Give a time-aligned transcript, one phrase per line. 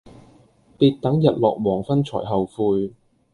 [0.79, 2.91] 別等日落黃昏才後悔